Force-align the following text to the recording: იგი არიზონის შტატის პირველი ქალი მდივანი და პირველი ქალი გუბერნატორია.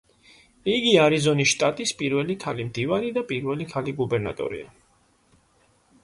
იგი 0.75 0.91
არიზონის 1.01 1.49
შტატის 1.51 1.91
პირველი 1.99 2.35
ქალი 2.43 2.65
მდივანი 2.69 3.11
და 3.17 3.23
პირველი 3.33 3.67
ქალი 3.75 3.93
გუბერნატორია. 4.01 4.71